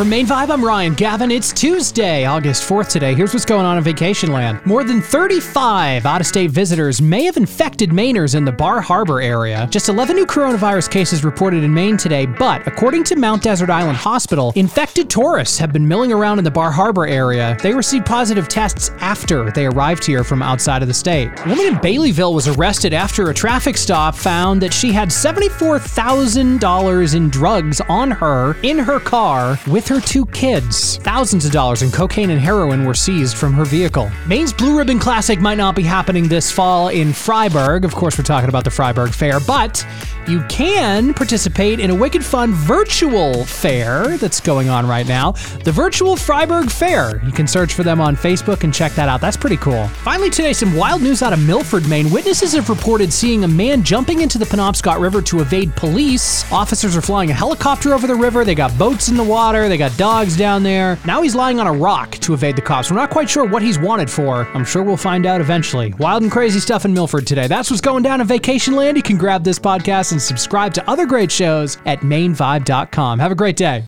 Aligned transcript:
From 0.00 0.08
Main 0.08 0.26
Vibe, 0.26 0.48
I'm 0.48 0.64
Ryan 0.64 0.94
Gavin. 0.94 1.30
It's 1.30 1.52
Tuesday, 1.52 2.24
August 2.24 2.66
4th 2.66 2.88
today. 2.88 3.14
Here's 3.14 3.34
what's 3.34 3.44
going 3.44 3.66
on 3.66 3.76
in 3.76 3.84
Vacation 3.84 4.32
Land. 4.32 4.64
More 4.64 4.82
than 4.82 5.02
35 5.02 6.06
out 6.06 6.22
of 6.22 6.26
state 6.26 6.50
visitors 6.50 7.02
may 7.02 7.24
have 7.24 7.36
infected 7.36 7.90
Mainers 7.90 8.34
in 8.34 8.46
the 8.46 8.50
Bar 8.50 8.80
Harbor 8.80 9.20
area. 9.20 9.68
Just 9.70 9.90
11 9.90 10.16
new 10.16 10.24
coronavirus 10.24 10.90
cases 10.90 11.22
reported 11.22 11.64
in 11.64 11.74
Maine 11.74 11.98
today, 11.98 12.24
but 12.24 12.66
according 12.66 13.04
to 13.04 13.16
Mount 13.16 13.42
Desert 13.42 13.68
Island 13.68 13.98
Hospital, 13.98 14.54
infected 14.56 15.10
tourists 15.10 15.58
have 15.58 15.70
been 15.70 15.86
milling 15.86 16.14
around 16.14 16.38
in 16.38 16.44
the 16.44 16.50
Bar 16.50 16.70
Harbor 16.70 17.06
area. 17.06 17.58
They 17.62 17.74
received 17.74 18.06
positive 18.06 18.48
tests 18.48 18.92
after 19.00 19.50
they 19.50 19.66
arrived 19.66 20.06
here 20.06 20.24
from 20.24 20.40
outside 20.40 20.80
of 20.80 20.88
the 20.88 20.94
state. 20.94 21.28
A 21.44 21.48
woman 21.50 21.66
in 21.66 21.74
Baileyville 21.74 22.32
was 22.32 22.48
arrested 22.48 22.94
after 22.94 23.28
a 23.28 23.34
traffic 23.34 23.76
stop 23.76 24.14
found 24.14 24.62
that 24.62 24.72
she 24.72 24.92
had 24.92 25.10
$74,000 25.10 27.14
in 27.14 27.28
drugs 27.28 27.82
on 27.82 28.10
her 28.10 28.56
in 28.62 28.78
her 28.78 28.98
car 28.98 29.58
with 29.66 29.89
her 29.90 30.00
two 30.00 30.24
kids. 30.26 30.96
Thousands 30.98 31.44
of 31.44 31.52
dollars 31.52 31.82
in 31.82 31.90
cocaine 31.90 32.30
and 32.30 32.40
heroin 32.40 32.86
were 32.86 32.94
seized 32.94 33.36
from 33.36 33.52
her 33.52 33.64
vehicle. 33.64 34.10
Maine's 34.26 34.52
Blue 34.52 34.78
Ribbon 34.78 34.98
Classic 34.98 35.40
might 35.40 35.58
not 35.58 35.76
be 35.76 35.82
happening 35.82 36.28
this 36.28 36.50
fall 36.50 36.88
in 36.88 37.08
Fryeburg. 37.08 37.84
Of 37.84 37.94
course, 37.94 38.16
we're 38.16 38.24
talking 38.24 38.48
about 38.48 38.64
the 38.64 38.70
Fryeburg 38.70 39.12
Fair, 39.12 39.40
but 39.40 39.84
you 40.28 40.42
can 40.48 41.12
participate 41.12 41.80
in 41.80 41.90
a 41.90 41.94
wicked 41.94 42.24
fun 42.24 42.52
virtual 42.52 43.44
fair 43.44 44.16
that's 44.18 44.40
going 44.40 44.68
on 44.68 44.86
right 44.86 45.08
now. 45.08 45.32
The 45.64 45.72
Virtual 45.72 46.14
Fryeburg 46.14 46.70
Fair. 46.70 47.20
You 47.24 47.32
can 47.32 47.48
search 47.48 47.74
for 47.74 47.82
them 47.82 48.00
on 48.00 48.14
Facebook 48.14 48.62
and 48.62 48.72
check 48.72 48.92
that 48.92 49.08
out. 49.08 49.20
That's 49.20 49.36
pretty 49.36 49.56
cool. 49.56 49.88
Finally, 49.88 50.30
today, 50.30 50.52
some 50.52 50.76
wild 50.76 51.02
news 51.02 51.22
out 51.22 51.32
of 51.32 51.44
Milford, 51.44 51.88
Maine. 51.88 52.10
Witnesses 52.10 52.52
have 52.52 52.68
reported 52.68 53.12
seeing 53.12 53.42
a 53.42 53.48
man 53.48 53.82
jumping 53.82 54.20
into 54.20 54.38
the 54.38 54.44
Penobscot 54.44 55.00
River 55.00 55.20
to 55.22 55.40
evade 55.40 55.74
police. 55.74 56.50
Officers 56.52 56.96
are 56.96 57.02
flying 57.02 57.30
a 57.30 57.34
helicopter 57.34 57.92
over 57.92 58.06
the 58.06 58.14
river. 58.14 58.44
They 58.44 58.54
got 58.54 58.76
boats 58.78 59.08
in 59.08 59.16
the 59.16 59.24
water. 59.24 59.68
They 59.68 59.78
got 59.80 59.96
dogs 59.98 60.36
down 60.36 60.62
there. 60.62 60.98
Now 61.06 61.22
he's 61.22 61.34
lying 61.34 61.58
on 61.58 61.66
a 61.66 61.72
rock 61.72 62.12
to 62.18 62.34
evade 62.34 62.56
the 62.56 62.62
cops. 62.62 62.90
We're 62.90 62.96
not 62.96 63.10
quite 63.10 63.28
sure 63.28 63.44
what 63.46 63.62
he's 63.62 63.78
wanted 63.78 64.10
for. 64.10 64.46
I'm 64.54 64.64
sure 64.64 64.82
we'll 64.82 64.96
find 64.96 65.26
out 65.26 65.40
eventually. 65.40 65.92
Wild 65.94 66.22
and 66.22 66.30
crazy 66.30 66.60
stuff 66.60 66.84
in 66.84 66.92
Milford 66.92 67.26
today. 67.26 67.46
That's 67.46 67.70
what's 67.70 67.80
going 67.80 68.02
down 68.02 68.20
in 68.20 68.26
Vacation 68.26 68.74
Land. 68.74 68.96
You 68.96 69.02
can 69.02 69.16
grab 69.16 69.42
this 69.42 69.58
podcast 69.58 70.12
and 70.12 70.20
subscribe 70.20 70.74
to 70.74 70.90
other 70.90 71.06
great 71.06 71.32
shows 71.32 71.78
at 71.86 72.00
mainvibe.com. 72.00 73.18
Have 73.18 73.32
a 73.32 73.36
great 73.36 73.56
day. 73.56 73.78